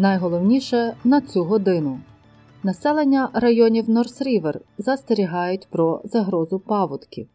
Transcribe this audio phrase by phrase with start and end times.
[0.00, 2.00] Найголовніше на цю годину.
[2.62, 7.28] Населення районів Northern Rivers застерігають про загрозу паводків.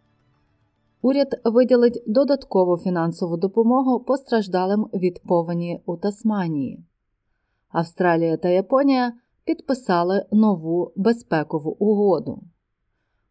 [1.01, 6.83] Уряд виділить додаткову фінансову допомогу постраждалим від повені у Тасманії.
[7.69, 9.13] Австралія та Японія
[9.43, 12.41] підписали нову безпекову угоду.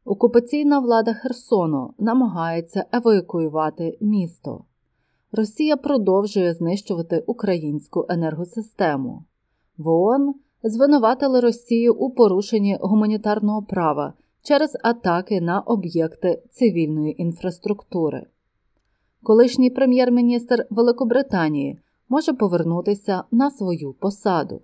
[0.04, 4.64] Окупаційна влада Херсону намагається евакуювати місто.
[5.36, 9.24] Росія продовжує знищувати українську енергосистему.
[9.78, 18.26] В ООН звинуватили Росію у порушенні гуманітарного права через атаки на об'єкти цивільної інфраструктури.
[19.22, 24.60] Колишній прем'єр-міністр Великобританії може повернутися на свою посаду.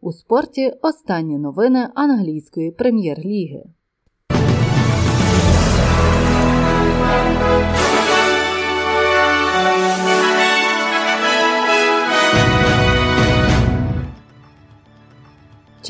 [0.00, 3.64] У спорті останні новини англійської прем'єр-ліги.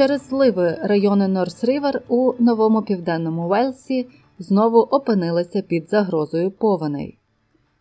[0.00, 4.06] Через зливи райони Northern Rivers у Новому Південному Вельсі
[4.38, 7.18] знову опинилися під загрозою повеней.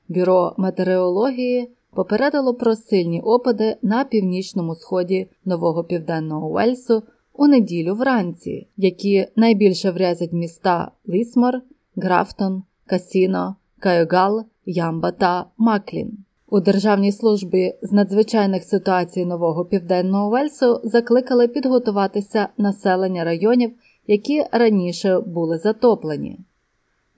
[0.07, 7.03] Бюро метеорології попередило про сильні опади на північному сході Нового Південного Уельсу
[7.33, 11.61] у неділю вранці, які найбільше вразять міста Лісмор,
[11.95, 16.17] Графтон, Касіно, Кайогл, Ямба та Маклін.
[16.51, 23.71] У Державній службі з надзвичайних ситуацій Нового Південного Вельсу закликали підготуватися населення районів,
[24.07, 26.39] які раніше були затоплені.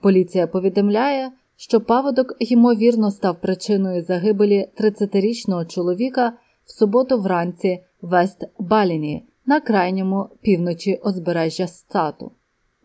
[0.02, 6.34] Поліція повідомляє, що паводок ймовірно став причиною загибелі 30-річного чоловіка
[6.66, 12.31] в суботу вранці в Вест Баліні на крайньому півночі озбережжя стату.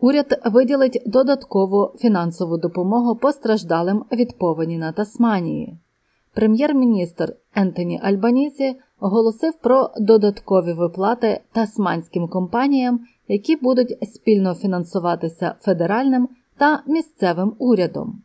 [0.01, 5.79] Уряд виділить додаткову фінансову допомогу постраждалим від повені на Тасманії.
[6.37, 16.83] Прем'єр-міністр Ентоні Альбанізі оголосив про додаткові виплати тасманським компаніям, які будуть спільно фінансуватися федеральним та
[16.87, 18.23] місцевим урядом.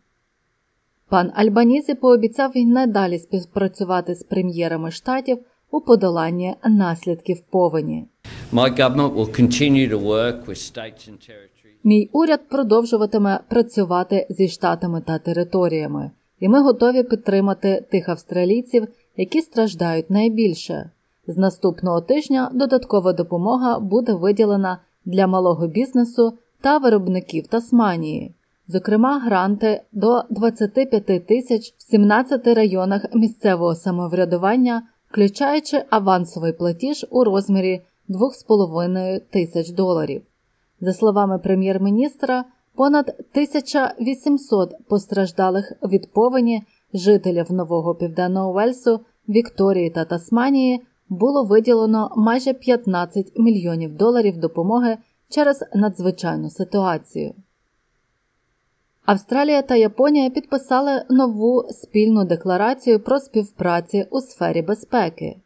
[1.09, 5.37] Пан Альбанізі пообіцяв і надалі співпрацювати з прем'єрами штатів
[5.71, 8.07] у подоланні наслідків повені.
[11.83, 18.87] Мій уряд продовжуватиме працювати зі штатами та територіями і ми готові підтримати тих австралійців,
[19.17, 20.91] які страждають найбільше.
[21.27, 28.35] З наступного тижня додаткова допомога буде виділена для малого бізнесу та виробників Тасманії,
[28.67, 37.81] зокрема, гранти до 25 тисяч в 17 районах місцевого самоврядування, включаючи авансовий платіж у розмірі
[38.09, 40.21] 2,5 тисяч доларів.
[40.81, 42.45] За словами прем'єр-міністра,
[42.75, 48.99] Понад 1800 постраждалих від повені жителів Нового Південного Вельсу,
[49.29, 54.97] Вікторії та Тасманії було виділено майже 15 мільйонів доларів допомоги
[55.29, 57.33] через надзвичайну ситуацію.
[59.05, 65.37] Австралія та Японія підписали нову спільну декларацію про співпрацю у сфері безпеки.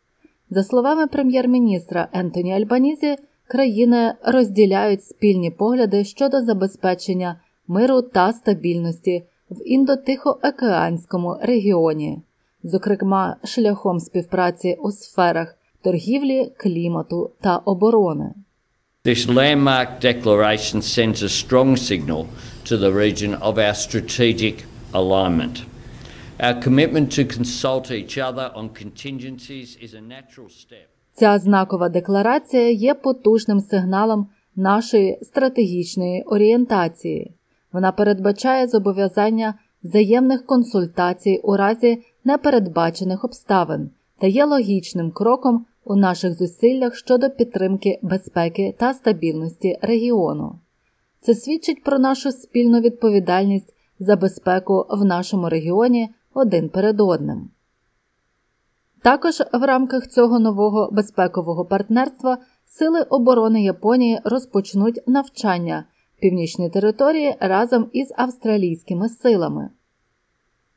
[0.50, 3.16] За словами прем'єр-міністра Ентоні Альбанізі,
[3.48, 12.22] країни розділяють спільні погляди щодо забезпечення миру та стабільності в індотихоокеанському регіоні,
[12.64, 18.34] зокрема шляхом співпраці у сферах торгівлі, клімату та оборони.
[19.06, 22.22] This landmark declaration sends a strong signal
[22.70, 24.56] to the region of our strategic
[24.94, 25.56] alignment.
[26.40, 30.95] Our commitment to consult each other on contingencies is a natural step.
[31.18, 37.34] Ця знакова декларація є потужним сигналом нашої стратегічної орієнтації.
[37.74, 39.54] Вона передбачає зобов'язання
[39.84, 43.90] взаємних консультацій у разі непередбачених обставин
[44.20, 50.60] та є логічним кроком у наших зусиллях щодо підтримки безпеки та стабільності регіону.
[51.22, 57.50] Це свідчить про нашу спільну відповідальність за безпеку в нашому регіоні один перед одним.
[59.06, 65.86] Також в рамках цього нового безпекового партнерства Сили оборони Японії розпочнуть навчання
[66.18, 69.70] в північній території разом із австралійськими силами.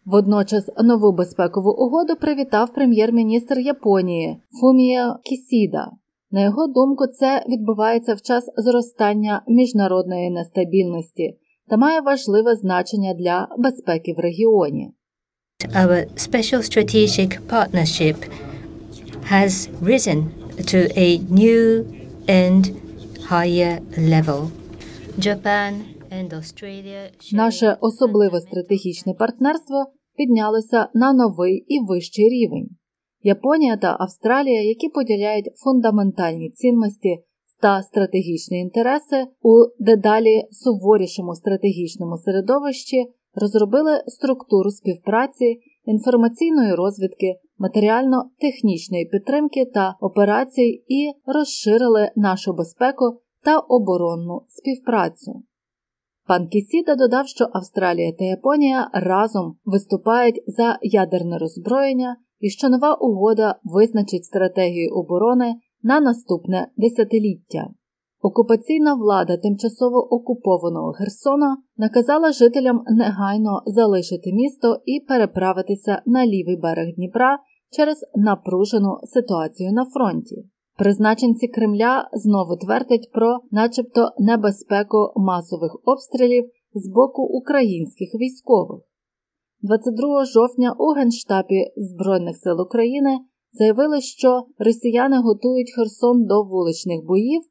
[0.05, 5.91] Водночас нову безпекову угоду привітав прем'єр-міністр Японії Фумія Кісіда.
[6.31, 11.39] На його думку, це відбувається в час зростання міжнародної нестабільності
[11.69, 14.93] та має важливе значення для безпеки в регіоні.
[15.75, 18.25] Our special strategic partnership
[19.25, 20.33] has risen
[20.67, 21.85] to a new
[22.29, 22.63] and
[23.27, 24.53] higher level.
[25.19, 32.69] Japan and Australia Наше особливе стратегічне партнерство піднялося на новий і вищий рівень.
[33.23, 37.19] Японія та Австралія, які поділяють фундаментальні цінності
[37.61, 49.65] та стратегічні інтереси у дедалі суворішому стратегічному середовищі, розробили структуру співпраці, інформаційної розвідки, матеріально-технічної підтримки
[49.75, 55.43] та операцій і розширили нашу безпеку та оборонну співпрацю.
[56.27, 62.95] Пан Кісіда додав, що Австралія та Японія разом виступають за ядерне роззброєння і що нова
[62.95, 67.69] угода визначить стратегію оборони на наступне десятиліття.
[68.23, 76.95] Окупаційна влада тимчасово окупованого Херсона наказала жителям негайно залишити місто і переправитися на лівий берег
[76.95, 77.39] Дніпра
[77.71, 80.45] через напружену ситуацію на фронті.
[80.79, 86.45] Призначенці Кремля знову твердять про, начебто, небезпеку масових обстрілів
[86.75, 88.81] з боку українських військових.
[89.63, 93.19] 22 жовтня у Генштабі Збройних сил України
[93.53, 97.43] заявили, що росіяни готують Херсон до вуличних боїв,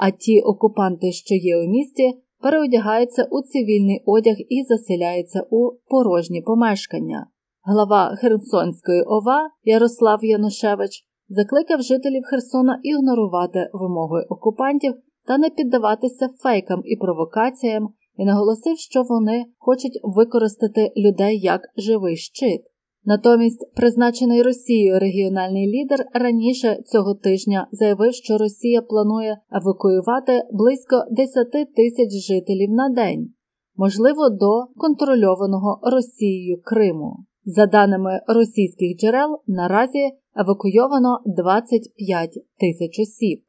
[0.00, 2.12] а ті окупанти, що є у місті,
[2.42, 7.26] переодягаються у цивільний одяг і заселяються у порожні помешкання.
[7.64, 14.94] Глава Херсонської ОВА Ярослав Янушевич закликав жителів Херсона ігнорувати вимоги окупантів
[15.26, 22.16] та не піддаватися фейкам і провокаціям, і наголосив, що вони хочуть використати людей як живий
[22.16, 22.62] щит.
[23.04, 31.50] Натомість, призначений Росією регіональний лідер раніше цього тижня заявив, що Росія планує евакуювати близько 10
[31.50, 33.28] тисяч жителів на день,
[33.76, 37.16] можливо, до контрольованого Росією Криму.
[37.44, 43.42] За даними російських джерел, наразі евакуйовано 25 тисяч осіб.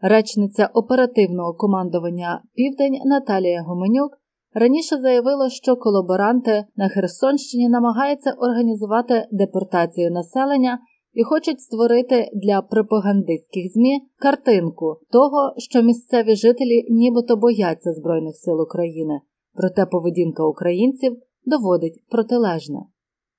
[0.00, 4.19] Речниця оперативного командування Південь Наталія Гуменюк
[4.54, 10.78] раніше заявила, що колаборанти на Херсонщині намагаються організувати депортацію населення
[11.12, 18.60] і хочуть створити для пропагандистських ЗМІ картинку того, що місцеві жителі нібито бояться Збройних сил
[18.60, 19.20] України,
[19.54, 22.80] проте поведінка українців доводить протилежне.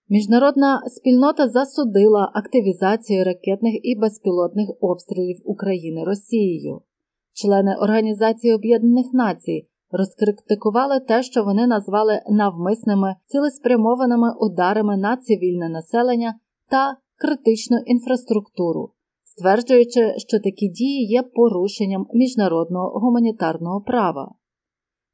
[0.09, 6.81] Міжнародна спільнота засудила активізацію ракетних і безпілотних обстрілів України Росією.
[7.33, 16.33] Члени Організації Об'єднаних Націй розкритикували те, що вони назвали навмисними цілеспрямованими ударами на цивільне населення
[16.69, 18.91] та критичну інфраструктуру,
[19.23, 24.35] стверджуючи, що такі дії є порушенням міжнародного гуманітарного права.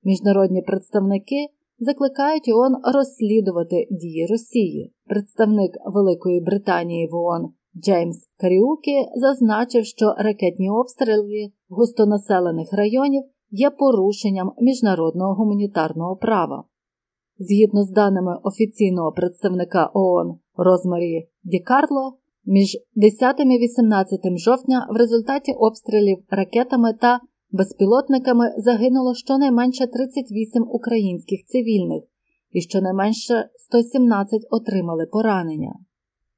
[0.03, 1.47] Міжнародні представники
[1.79, 4.93] закликають ООН розслідувати дії Росії.
[5.05, 7.53] Представник Великої Британії в ООН
[7.83, 16.63] Джеймс Каріукі зазначив, що ракетні обстріли густонаселених районів є порушенням міжнародного гуманітарного права.
[17.39, 24.95] Згідно з даними офіційного представника ООН Розмарі Ді Карло, між 10 і 18 жовтня в
[24.95, 27.19] результаті обстрілів ракетами та
[27.51, 32.03] безпілотниками загинуло щонайменше 38 українських цивільних
[32.51, 35.73] і щонайменше 117 отримали поранення.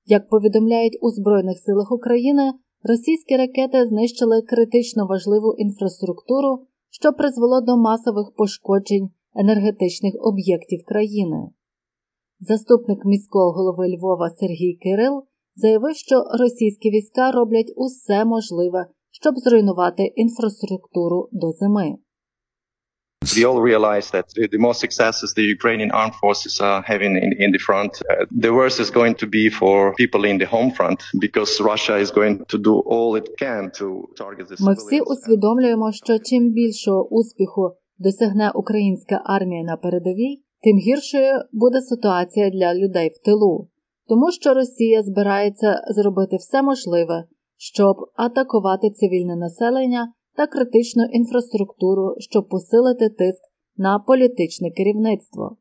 [0.05, 7.77] Як повідомляють у Збройних силах України, російські ракети знищили критично важливу інфраструктуру, що призвело до
[7.77, 11.49] масових пошкоджень енергетичних об'єктів країни.
[12.39, 15.23] Заступник міського голови Львова Сергій Кирил
[15.55, 21.97] заявив, що російські війська роблять усе можливе, щоб зруйнувати інфраструктуру до зими.
[23.35, 27.51] We all realize that the more successes the Ukrainian armed forces are having in, in
[27.51, 31.03] the front, uh, the worse is going to be for people in the home front
[31.19, 35.91] because Russia is going to do all it can to target the Ми всі усвідомлюємо,
[35.91, 43.09] що чим більшого успіху досягне українська армія на передовій, тим гіршою буде ситуація для людей
[43.09, 43.69] в тилу,
[44.07, 47.23] тому що Росія збирається зробити все можливе,
[47.57, 53.41] щоб атакувати цивільне населення та критичну інфраструктуру, щоб посилити тиск
[53.77, 55.57] на політичне керівництво.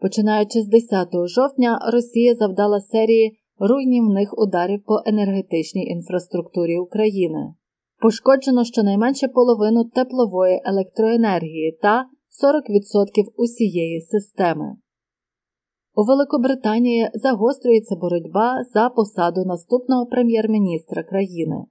[0.00, 7.54] Починаючи з 10 жовтня, Росія завдала серії руйнівних ударів по енергетичній інфраструктурі України.
[7.98, 12.04] Пошкоджено щонайменше половину теплової електроенергії та
[12.44, 14.76] 40% усієї системи.
[15.94, 21.64] У Великобританії загострюється боротьба за посаду наступного прем'єр-міністра країни.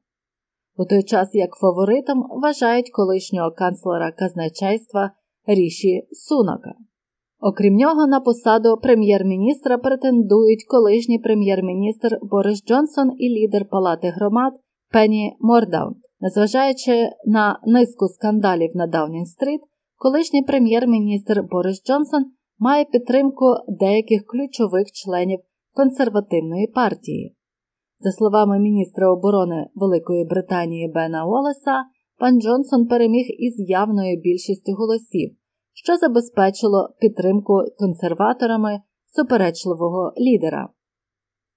[0.77, 5.11] У той час як фаворитом вважають колишнього канцлера казначейства
[5.47, 6.73] Ріші Сунака.
[7.39, 14.53] Окрім нього, на посаду прем'єр-міністра претендують колишній прем'єр-міністр Борис Джонсон і лідер Палати громад
[14.91, 15.95] Пенні Мордаун.
[16.19, 19.59] Незважаючи на низку скандалів на Даунінг-стріт,
[19.97, 22.25] колишній прем'єр-міністр Борис Джонсон
[22.59, 25.39] має підтримку деяких ключових членів
[25.73, 27.35] консервативної партії.
[28.03, 31.75] За словами міністра оборони Великої Британії Бена Уоллеса,
[32.19, 35.31] пан Джонсон переміг із явною більшістю голосів,
[35.73, 38.79] що забезпечило підтримку консерваторами
[39.15, 40.69] суперечливого лідера.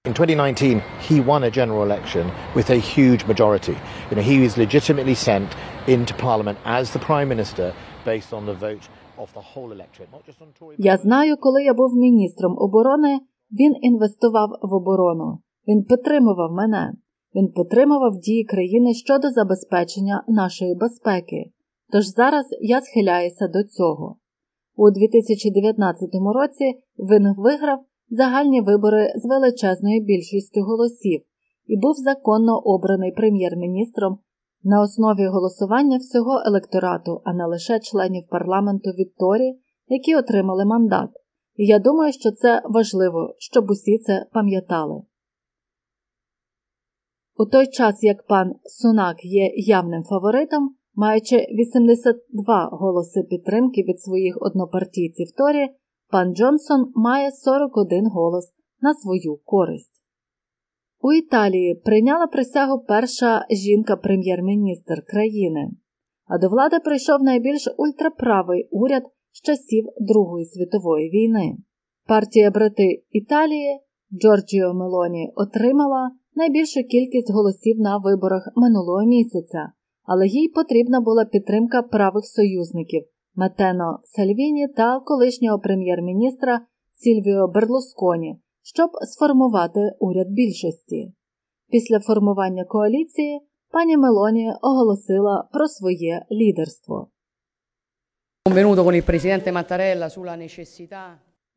[0.07, 2.25] In 2019, he won a general election
[2.55, 3.75] with a huge majority.
[4.09, 5.49] You know, he was legitimately sent
[5.95, 7.65] into Parliament as the Prime Minister
[8.11, 8.85] based on the vote
[9.23, 10.75] of the whole electorate, not just on Tory.
[10.77, 13.19] Я знаю, коли я був міністром оборони,
[13.51, 15.39] він інвестував в оборону.
[15.67, 16.93] Він підтримував мене.
[17.35, 21.51] Він підтримував дії країни щодо забезпечення нашої безпеки.
[21.91, 24.17] Тож зараз я схиляюся до цього.
[24.75, 27.79] У 2019 році він виграв
[28.09, 31.21] загальні вибори з величезною більшістю голосів
[31.67, 34.17] і був законно обраний прем'єр-міністром
[34.63, 41.09] на основі голосування всього електорату, а не лише членів парламенту Вікторії, які отримали мандат.
[41.55, 45.01] І я думаю, що це важливо, щоб усі це пам'ятали.
[47.37, 54.37] У той час як пан Сунак є явним фаворитом, маючи 82 голоси підтримки від своїх
[54.41, 55.67] однопартійців Торі,
[56.11, 60.01] пан Джонсон має 41 голос на свою користь.
[61.01, 65.71] У Італії прийняла присягу перша жінка-прем'єр-міністр країни,
[66.25, 71.57] а до влади прийшов найбільш ультраправий уряд з часів Другої світової війни.
[72.07, 73.79] Партія брати Італії
[74.13, 79.71] Джорджії Мелоні отримала найбільшу кількість голосів на виборах минулого місяця,
[80.03, 83.03] але їй потрібна була підтримка правих союзників
[83.35, 86.61] Маттео Сальвіні та колишнього прем'єр-міністра
[86.93, 91.13] Сільвіо Берлусконі, щоб сформувати уряд більшості.
[91.69, 93.39] Після формування коаліції
[93.71, 97.07] пані Мелоні оголосила про своє лідерство.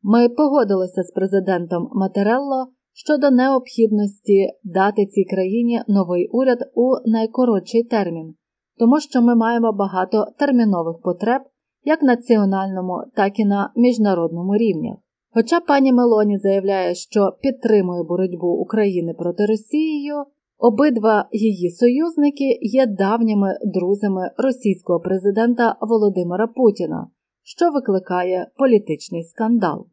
[0.01, 8.35] Ми погодилися з президентом Матерелло щодо необхідності дати цій країні новий уряд у найкоротший термін,
[8.77, 11.41] тому що ми маємо багато термінових потреб
[11.83, 14.97] як національному, так і на міжнародному рівнях.
[15.33, 20.15] Хоча пані Мелоні заявляє, що підтримує боротьбу України проти Росією,
[20.57, 27.07] обидва її союзники є давніми друзями російського президента Володимира Путіна,
[27.43, 29.87] що викликає політичний скандал.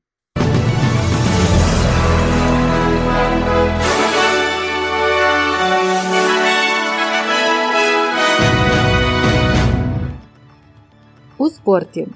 [11.39, 12.09] У спорті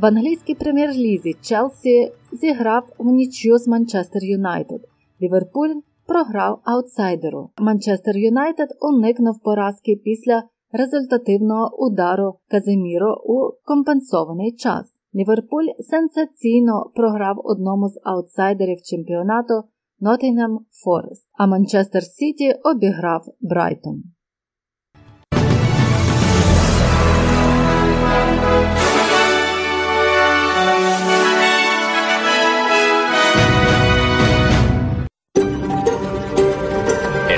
[0.00, 4.80] в англійській прем'єр-лізі Челсі зіграв внічию з Манчестер Юнайтед.
[5.22, 5.74] Ліверпуль
[6.06, 7.50] програв аутсайдеру.
[7.58, 14.86] Манчестер Юнайтед уникнув поразки після результативного удару Каземіро у компенсований час.
[15.14, 19.62] Ліверпуль сенсаційно програв одному з аутсайдерів чемпіонату
[20.00, 24.02] Ноттінгем Форест, а Манчестер Сіті обіграв Брайтон.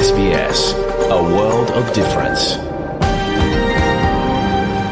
[0.08, 0.60] SBS,
[1.16, 2.42] a world of difference.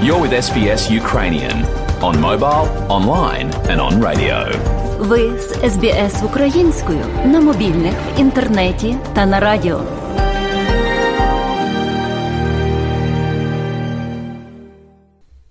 [0.05, 4.37] You're with SBS Ukrainian on mobile, online, and on radio.
[4.99, 9.81] Ви з СБС українською на мобільних, інтернеті та на радіо.